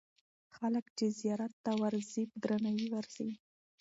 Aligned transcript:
خلک 0.55 0.85
چې 0.97 1.05
زیارت 1.19 1.53
ته 1.65 1.71
ورځي، 1.81 2.23
په 2.31 2.37
درناوي 2.43 2.87
ورځي. 2.91 3.29